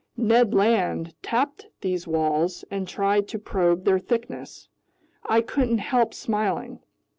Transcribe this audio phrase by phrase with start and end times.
[0.17, 4.67] Ned Land tapped these walls and tried to probe their thickness.
[5.25, 6.79] I couldn't help smiling.